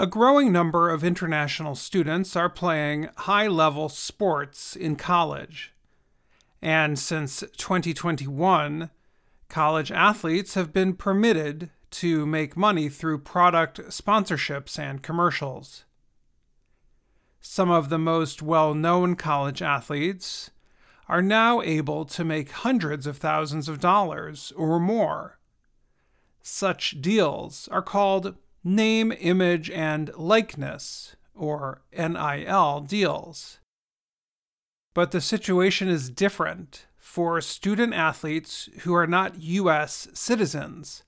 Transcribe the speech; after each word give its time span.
A 0.00 0.06
growing 0.06 0.50
number 0.50 0.88
of 0.88 1.04
international 1.04 1.74
students 1.74 2.34
are 2.34 2.48
playing 2.48 3.10
high 3.18 3.48
level 3.48 3.90
sports 3.90 4.74
in 4.74 4.96
college. 4.96 5.74
And 6.62 6.98
since 6.98 7.40
2021, 7.58 8.88
college 9.50 9.92
athletes 9.92 10.54
have 10.54 10.72
been 10.72 10.94
permitted 10.94 11.68
to 11.90 12.24
make 12.24 12.56
money 12.56 12.88
through 12.88 13.18
product 13.18 13.78
sponsorships 13.90 14.78
and 14.78 15.02
commercials. 15.02 15.84
Some 17.42 17.70
of 17.70 17.90
the 17.90 17.98
most 17.98 18.40
well 18.40 18.72
known 18.72 19.16
college 19.16 19.60
athletes 19.60 20.50
are 21.10 21.20
now 21.20 21.60
able 21.60 22.06
to 22.06 22.24
make 22.24 22.52
hundreds 22.52 23.06
of 23.06 23.18
thousands 23.18 23.68
of 23.68 23.80
dollars 23.80 24.50
or 24.56 24.80
more. 24.80 25.38
Such 26.42 27.02
deals 27.02 27.68
are 27.68 27.82
called 27.82 28.38
name, 28.62 29.12
image, 29.18 29.70
and 29.70 30.12
likeness, 30.14 31.16
or 31.34 31.82
NIL 31.96 32.80
deals. 32.80 33.60
But 34.94 35.12
the 35.12 35.20
situation 35.20 35.88
is 35.88 36.10
different 36.10 36.86
for 36.98 37.40
student 37.40 37.94
athletes 37.94 38.68
who 38.80 38.94
are 38.94 39.06
not 39.06 39.40
U.S. 39.40 40.08
citizens. 40.12 41.02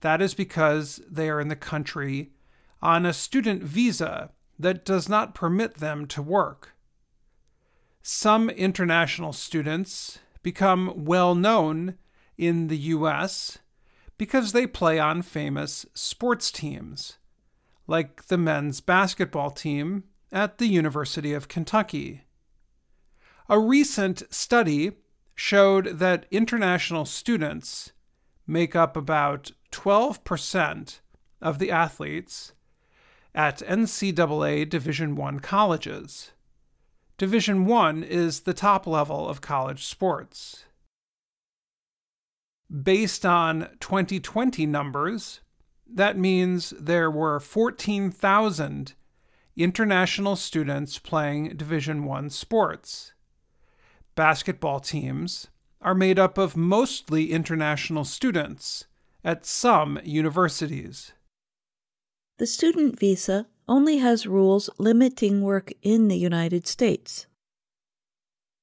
That 0.00 0.22
is 0.22 0.34
because 0.34 1.00
they 1.08 1.28
are 1.28 1.40
in 1.40 1.48
the 1.48 1.56
country 1.56 2.32
on 2.80 3.06
a 3.06 3.12
student 3.12 3.62
visa 3.62 4.30
that 4.58 4.84
does 4.84 5.08
not 5.08 5.34
permit 5.34 5.74
them 5.76 6.06
to 6.06 6.22
work. 6.22 6.74
Some 8.02 8.50
international 8.50 9.32
students 9.32 10.18
become 10.42 11.04
well 11.04 11.34
known 11.34 11.96
in 12.36 12.68
the 12.68 12.78
U.S. 12.78 13.58
because 14.22 14.52
they 14.52 14.68
play 14.68 15.00
on 15.00 15.20
famous 15.20 15.84
sports 15.94 16.52
teams, 16.52 17.18
like 17.88 18.26
the 18.26 18.38
men's 18.38 18.80
basketball 18.80 19.50
team 19.50 20.04
at 20.30 20.58
the 20.58 20.68
University 20.68 21.32
of 21.32 21.48
Kentucky. 21.48 22.22
A 23.48 23.58
recent 23.58 24.22
study 24.32 24.92
showed 25.34 25.98
that 25.98 26.26
international 26.30 27.04
students 27.04 27.90
make 28.46 28.76
up 28.76 28.96
about 28.96 29.50
12% 29.72 31.00
of 31.40 31.58
the 31.58 31.72
athletes 31.72 32.52
at 33.34 33.58
NCAA 33.58 34.68
Division 34.68 35.16
1 35.16 35.40
colleges. 35.40 36.30
Division 37.18 37.66
1 37.66 38.04
is 38.04 38.42
the 38.42 38.54
top 38.54 38.86
level 38.86 39.28
of 39.28 39.40
college 39.40 39.84
sports. 39.84 40.64
Based 42.72 43.26
on 43.26 43.68
2020 43.80 44.64
numbers, 44.64 45.40
that 45.86 46.16
means 46.16 46.70
there 46.70 47.10
were 47.10 47.38
14,000 47.38 48.94
international 49.56 50.36
students 50.36 50.98
playing 50.98 51.56
Division 51.56 52.08
I 52.08 52.28
sports. 52.28 53.12
Basketball 54.14 54.80
teams 54.80 55.48
are 55.82 55.94
made 55.94 56.18
up 56.18 56.38
of 56.38 56.56
mostly 56.56 57.32
international 57.32 58.04
students 58.04 58.86
at 59.22 59.44
some 59.44 59.98
universities. 60.02 61.12
The 62.38 62.46
student 62.46 62.98
visa 62.98 63.48
only 63.68 63.98
has 63.98 64.26
rules 64.26 64.70
limiting 64.78 65.42
work 65.42 65.72
in 65.82 66.08
the 66.08 66.16
United 66.16 66.66
States. 66.66 67.26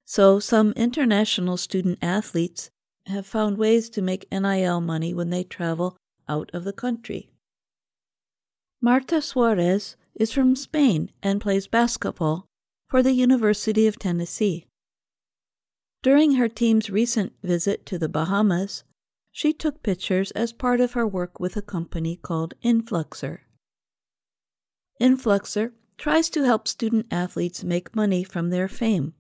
So, 0.06 0.40
some 0.40 0.72
international 0.72 1.58
student 1.58 2.00
athletes 2.02 2.72
have 3.10 3.26
found 3.26 3.58
ways 3.58 3.90
to 3.92 4.02
make 4.02 4.32
NIL 4.32 4.82
money 4.82 5.14
when 5.14 5.30
they 5.30 5.44
travel 5.44 5.98
out 6.28 6.50
of 6.54 6.64
the 6.64 6.74
country. 6.74 7.32
Marta 8.82 9.22
Suarez 9.22 9.96
is 10.16 10.32
from 10.32 10.56
Spain 10.56 11.12
and 11.22 11.42
plays 11.42 11.68
basketball 11.68 12.46
for 12.88 13.04
the 13.04 13.14
University 13.14 13.88
of 13.88 14.00
Tennessee. 14.00 14.66
During 16.02 16.34
her 16.34 16.48
team's 16.48 16.90
recent 16.90 17.34
visit 17.44 17.86
to 17.88 18.00
the 18.00 18.08
Bahamas, 18.08 18.84
she 19.32 19.54
took 19.54 19.84
pictures 19.84 20.32
as 20.32 20.54
part 20.54 20.80
of 20.80 20.94
her 20.94 21.06
work 21.06 21.40
with 21.40 21.58
a 21.58 21.62
company 21.62 22.16
called 22.16 22.54
Influxer. 22.64 23.40
Influxer 25.02 25.74
tries 25.98 26.30
to 26.30 26.46
help 26.46 26.68
student 26.68 27.06
athletes 27.12 27.64
make 27.64 27.96
money 27.96 28.24
from 28.24 28.50
their 28.50 28.68
fame. 28.68 29.14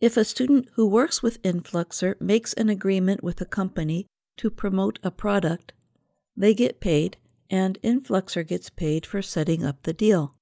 If 0.00 0.16
a 0.16 0.24
student 0.24 0.68
who 0.74 0.86
works 0.86 1.22
with 1.22 1.42
Influxer 1.42 2.20
makes 2.20 2.52
an 2.54 2.68
agreement 2.68 3.22
with 3.22 3.40
a 3.40 3.46
company 3.46 4.06
to 4.36 4.50
promote 4.50 4.98
a 5.02 5.10
product, 5.10 5.72
they 6.36 6.54
get 6.54 6.80
paid, 6.80 7.16
and 7.48 7.78
Influxer 7.82 8.46
gets 8.46 8.70
paid 8.70 9.06
for 9.06 9.22
setting 9.22 9.64
up 9.64 9.82
the 9.82 9.92
deal. 9.92 10.34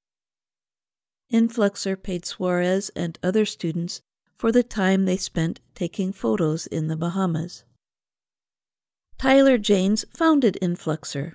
Influxer 1.32 1.96
paid 2.02 2.24
Suarez 2.24 2.90
and 2.96 3.18
other 3.22 3.44
students 3.44 4.00
for 4.36 4.52
the 4.52 4.62
time 4.62 5.04
they 5.04 5.16
spent 5.16 5.60
taking 5.74 6.12
photos 6.12 6.66
in 6.66 6.88
the 6.88 6.96
Bahamas. 6.96 7.64
Tyler 9.18 9.56
Janes 9.56 10.04
founded 10.10 10.58
Influxer. 10.60 11.32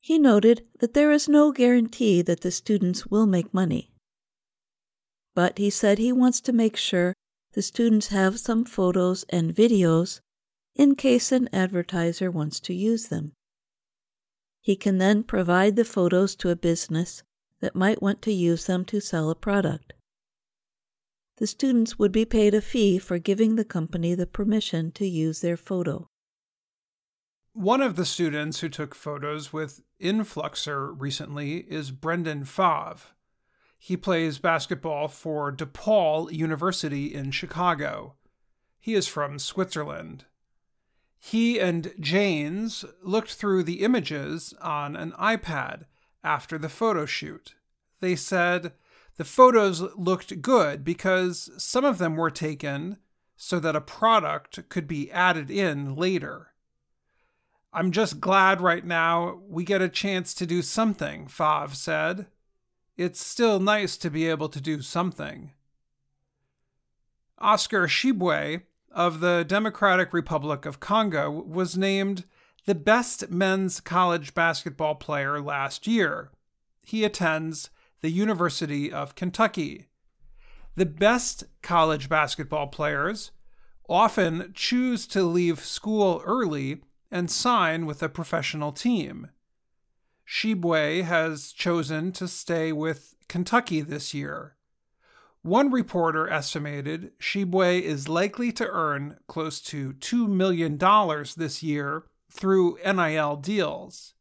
he 0.00 0.18
noted 0.18 0.66
that 0.80 0.94
there 0.94 1.12
is 1.12 1.28
no 1.28 1.52
guarantee 1.52 2.22
that 2.22 2.40
the 2.40 2.50
students 2.50 3.06
will 3.06 3.26
make 3.26 3.52
money. 3.52 3.92
But 5.38 5.58
he 5.58 5.70
said 5.70 5.98
he 5.98 6.10
wants 6.10 6.40
to 6.40 6.52
make 6.52 6.76
sure 6.76 7.14
the 7.52 7.62
students 7.62 8.08
have 8.08 8.40
some 8.40 8.64
photos 8.64 9.24
and 9.28 9.54
videos 9.54 10.20
in 10.74 10.96
case 10.96 11.30
an 11.30 11.48
advertiser 11.52 12.28
wants 12.28 12.58
to 12.58 12.74
use 12.74 13.06
them. 13.06 13.34
He 14.60 14.74
can 14.74 14.98
then 14.98 15.22
provide 15.22 15.76
the 15.76 15.84
photos 15.84 16.34
to 16.34 16.50
a 16.50 16.56
business 16.56 17.22
that 17.60 17.76
might 17.76 18.02
want 18.02 18.20
to 18.22 18.32
use 18.32 18.66
them 18.66 18.84
to 18.86 19.00
sell 19.00 19.30
a 19.30 19.36
product. 19.36 19.92
The 21.36 21.46
students 21.46 22.00
would 22.00 22.10
be 22.10 22.24
paid 22.24 22.52
a 22.52 22.60
fee 22.60 22.98
for 22.98 23.20
giving 23.20 23.54
the 23.54 23.64
company 23.64 24.16
the 24.16 24.26
permission 24.26 24.90
to 24.90 25.06
use 25.06 25.40
their 25.40 25.56
photo. 25.56 26.08
One 27.52 27.80
of 27.80 27.94
the 27.94 28.04
students 28.04 28.58
who 28.58 28.68
took 28.68 28.92
photos 28.92 29.52
with 29.52 29.82
Influxer 30.02 30.92
recently 31.00 31.58
is 31.58 31.92
Brendan 31.92 32.44
Favre. 32.44 33.14
He 33.78 33.96
plays 33.96 34.38
basketball 34.38 35.08
for 35.08 35.52
DePaul 35.52 36.32
University 36.32 37.14
in 37.14 37.30
Chicago. 37.30 38.16
He 38.80 38.94
is 38.94 39.06
from 39.06 39.38
Switzerland. 39.38 40.24
He 41.18 41.58
and 41.58 41.92
Janes 41.98 42.84
looked 43.02 43.34
through 43.34 43.62
the 43.62 43.82
images 43.82 44.52
on 44.60 44.96
an 44.96 45.12
iPad 45.12 45.84
after 46.22 46.58
the 46.58 46.68
photo 46.68 47.06
shoot. 47.06 47.54
They 48.00 48.16
said 48.16 48.72
the 49.16 49.24
photos 49.24 49.80
looked 49.96 50.42
good 50.42 50.84
because 50.84 51.50
some 51.56 51.84
of 51.84 51.98
them 51.98 52.16
were 52.16 52.30
taken 52.30 52.98
so 53.36 53.60
that 53.60 53.76
a 53.76 53.80
product 53.80 54.68
could 54.68 54.86
be 54.86 55.10
added 55.10 55.50
in 55.50 55.94
later. 55.94 56.48
I'm 57.72 57.92
just 57.92 58.20
glad 58.20 58.60
right 58.60 58.84
now 58.84 59.40
we 59.46 59.64
get 59.64 59.82
a 59.82 59.88
chance 59.88 60.34
to 60.34 60.46
do 60.46 60.62
something, 60.62 61.28
Favre 61.28 61.74
said. 61.74 62.26
It's 62.98 63.24
still 63.24 63.60
nice 63.60 63.96
to 63.98 64.10
be 64.10 64.26
able 64.26 64.48
to 64.48 64.60
do 64.60 64.82
something. 64.82 65.52
Oscar 67.38 67.86
Tshiebwe 67.86 68.62
of 68.90 69.20
the 69.20 69.44
Democratic 69.46 70.12
Republic 70.12 70.66
of 70.66 70.80
Congo 70.80 71.30
was 71.30 71.78
named 71.78 72.24
the 72.66 72.74
best 72.74 73.30
men's 73.30 73.78
college 73.78 74.34
basketball 74.34 74.96
player 74.96 75.40
last 75.40 75.86
year. 75.86 76.32
He 76.84 77.04
attends 77.04 77.70
the 78.00 78.10
University 78.10 78.92
of 78.92 79.14
Kentucky. 79.14 79.86
The 80.74 80.86
best 80.86 81.44
college 81.62 82.08
basketball 82.08 82.66
players 82.66 83.30
often 83.88 84.50
choose 84.54 85.06
to 85.06 85.22
leave 85.22 85.60
school 85.60 86.20
early 86.26 86.82
and 87.12 87.30
sign 87.30 87.86
with 87.86 88.02
a 88.02 88.08
professional 88.08 88.72
team. 88.72 89.28
Tshiebwe 90.28 91.04
has 91.04 91.52
chosen 91.52 92.12
to 92.12 92.28
stay 92.28 92.70
with 92.70 93.14
Kentucky 93.28 93.80
this 93.80 94.12
year. 94.12 94.56
One 95.40 95.70
reporter 95.70 96.28
estimated 96.28 97.18
Tshiebwe 97.18 97.80
is 97.80 98.08
likely 98.08 98.52
to 98.52 98.68
earn 98.68 99.16
close 99.26 99.60
to 99.62 99.94
$2 99.94 100.28
million 100.28 100.76
this 101.36 101.62
year 101.62 102.04
through 102.30 102.78
NIL 102.84 103.36
deals. 103.36 104.12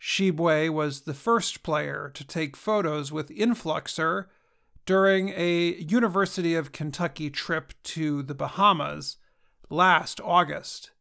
Tshiebwe 0.00 0.70
was 0.70 1.02
the 1.02 1.14
first 1.14 1.64
player 1.64 2.10
to 2.14 2.24
take 2.24 2.56
photos 2.56 3.10
with 3.10 3.30
Influxer 3.30 4.26
during 4.86 5.30
a 5.30 5.74
University 5.74 6.54
of 6.54 6.72
Kentucky 6.72 7.30
trip 7.30 7.72
to 7.82 8.22
the 8.22 8.34
Bahamas 8.34 9.16
last 9.68 10.20
August. 10.22 10.92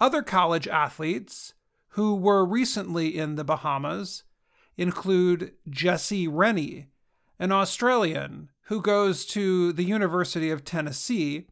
Other 0.00 0.22
college 0.22 0.68
athletes 0.68 1.54
who 1.94 2.16
were 2.16 2.44
recently 2.44 3.16
in 3.16 3.36
the 3.36 3.44
Bahamas 3.44 4.24
include 4.76 5.52
Jessie 5.70 6.26
Rennie, 6.26 6.88
an 7.38 7.52
Australian 7.52 8.50
who 8.62 8.80
goes 8.80 9.24
to 9.26 9.72
the 9.72 9.84
University 9.84 10.50
of 10.50 10.64
Tennessee, 10.64 11.46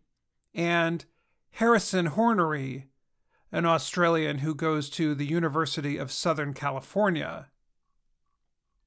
and 0.53 1.05
Harrison 1.53 2.07
Hornery, 2.07 2.89
an 3.53 3.67
Australian 3.67 4.39
who 4.39 4.53
goes 4.53 4.91
to 4.91 5.15
the 5.15 5.27
University 5.27 5.97
of 5.97 6.11
Southern 6.11 6.55
California. 6.55 7.47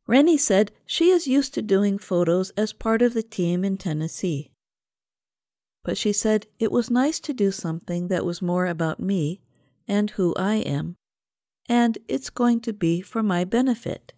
Rennie 0.07 0.37
said 0.37 0.73
she 0.85 1.09
is 1.09 1.25
used 1.25 1.53
to 1.53 1.61
doing 1.61 1.97
photos 1.97 2.49
as 2.57 2.73
part 2.73 3.01
of 3.01 3.13
the 3.13 3.23
team 3.23 3.63
in 3.63 3.77
Tennessee. 3.77 4.51
But 5.83 5.97
she 5.97 6.11
said 6.11 6.47
it 6.59 6.71
was 6.71 6.91
nice 6.91 7.21
to 7.21 7.33
do 7.33 7.49
something 7.51 8.09
that 8.09 8.25
was 8.25 8.41
more 8.41 8.65
about 8.65 8.99
me 8.99 9.39
and 9.87 10.09
who 10.11 10.35
I 10.35 10.55
am, 10.55 10.97
and 11.67 11.97
it's 12.07 12.29
going 12.29 12.59
to 12.61 12.73
be 12.73 13.01
for 13.01 13.23
my 13.23 13.43
benefit. 13.43 14.13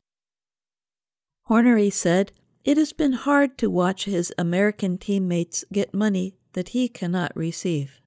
Hornery 1.49 1.91
said 1.91 2.31
it 2.63 2.77
has 2.77 2.91
been 2.91 3.13
hard 3.13 3.57
to 3.59 3.69
watch 3.69 4.05
his 4.05 4.33
American 4.37 4.97
teammates 4.97 5.63
get 5.71 5.93
money 5.93 6.35
that 6.53 6.69
he 6.69 6.89
cannot 6.89 7.35
receive. 7.35 8.01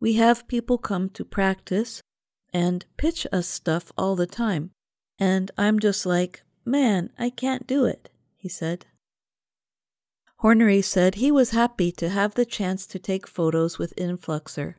We 0.00 0.14
have 0.14 0.48
people 0.48 0.78
come 0.78 1.10
to 1.10 1.24
practice 1.24 2.02
and 2.52 2.84
pitch 2.96 3.26
us 3.32 3.46
stuff 3.46 3.92
all 3.96 4.16
the 4.16 4.26
time, 4.26 4.72
and 5.18 5.50
I'm 5.56 5.78
just 5.78 6.04
like, 6.04 6.42
man, 6.64 7.10
I 7.18 7.30
can't 7.30 7.66
do 7.66 7.84
it, 7.84 8.08
he 8.36 8.48
said. 8.48 8.86
Hornery 10.42 10.82
said 10.82 11.14
he 11.14 11.30
was 11.30 11.50
happy 11.50 11.92
to 11.92 12.08
have 12.08 12.34
the 12.34 12.44
chance 12.44 12.84
to 12.88 12.98
take 12.98 13.28
photos 13.28 13.78
with 13.78 13.94
Influxer. 13.96 14.74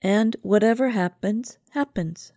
And 0.00 0.36
whatever 0.42 0.90
happens, 0.90 1.58
happens. 1.70 2.32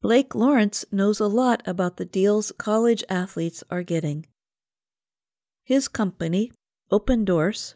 Blake 0.00 0.34
Lawrence 0.34 0.84
knows 0.92 1.18
a 1.18 1.26
lot 1.26 1.60
about 1.66 1.96
the 1.96 2.04
deals 2.04 2.52
college 2.56 3.02
athletes 3.08 3.64
are 3.68 3.82
getting. 3.82 4.26
His 5.64 5.88
company, 5.88 6.52
Opendorse, 6.90 7.74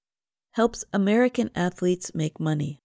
helps 0.52 0.84
American 0.92 1.50
athletes 1.56 2.14
make 2.14 2.38
money. 2.38 2.78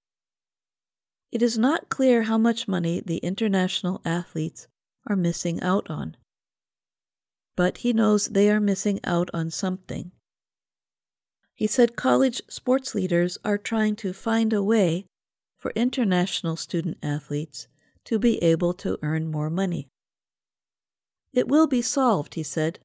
It 1.32 1.44
is 1.44 1.58
not 1.58 1.90
clear 1.90 2.24
how 2.24 2.38
much 2.38 2.68
money 2.68 3.02
the 3.06 3.18
international 3.18 4.02
athletes 4.04 4.68
are 5.08 5.16
missing 5.16 5.62
out 5.62 5.90
on. 5.90 6.18
But 7.56 7.80
he 7.80 7.94
knows 7.94 8.28
they 8.28 8.50
are 8.50 8.60
missing 8.60 9.00
out 9.04 9.30
on 9.34 9.52
something. 9.52 10.12
He 11.54 11.68
said 11.68 11.96
college 11.96 12.42
sports 12.50 12.96
leaders 12.96 13.38
are 13.44 13.58
trying 13.58 13.96
to 13.98 14.14
find 14.14 14.54
a 14.54 14.64
way 14.64 15.06
for 15.58 15.72
international 15.76 16.56
student 16.56 16.98
athletes 17.02 17.68
to 18.06 18.20
be 18.20 18.42
able 18.44 18.74
to 18.74 18.98
earn 19.02 19.30
more 19.30 19.50
money. 19.50 19.88
It 21.34 21.48
will 21.48 21.68
be 21.68 21.82
solved, 21.82 22.36
he 22.36 22.44
said. 22.44 22.80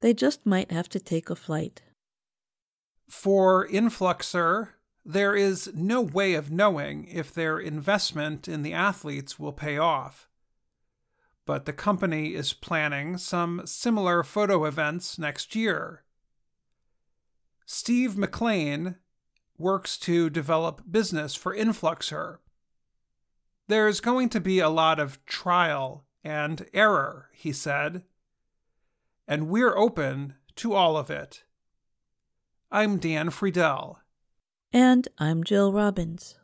They 0.00 0.14
just 0.14 0.46
might 0.46 0.70
have 0.70 0.88
to 0.90 1.00
take 1.00 1.30
a 1.30 1.36
flight. 1.36 1.82
For 3.08 3.66
Influxer, 3.68 4.70
there 5.04 5.34
is 5.34 5.70
no 5.74 6.02
way 6.02 6.34
of 6.34 6.50
knowing 6.50 7.06
if 7.06 7.32
their 7.32 7.58
investment 7.58 8.46
in 8.46 8.62
the 8.62 8.74
athletes 8.74 9.38
will 9.38 9.52
pay 9.52 9.78
off. 9.78 10.28
But 11.46 11.64
the 11.64 11.72
company 11.72 12.34
is 12.34 12.52
planning 12.52 13.16
some 13.16 13.62
similar 13.64 14.22
photo 14.22 14.66
events 14.66 15.18
next 15.18 15.56
year. 15.56 16.04
Steve 17.64 18.18
McLean 18.18 18.96
works 19.58 19.98
to 19.98 20.30
develop 20.30 20.82
business 20.90 21.34
for 21.34 21.54
Influxer. 21.54 22.38
There's 23.66 24.00
going 24.00 24.28
to 24.30 24.40
be 24.40 24.60
a 24.60 24.70
lot 24.70 24.98
of 24.98 25.24
trial 25.26 26.04
and 26.24 26.66
error, 26.72 27.28
he 27.32 27.52
said, 27.52 28.04
and 29.26 29.48
we're 29.48 29.76
open 29.76 30.34
to 30.56 30.74
all 30.74 30.96
of 30.96 31.10
it. 31.10 31.44
I'm 32.70 32.98
Dan 32.98 33.30
Friedel. 33.30 33.98
And 34.72 35.08
I'm 35.18 35.44
Jill 35.44 35.72
Robbins. 35.72 36.38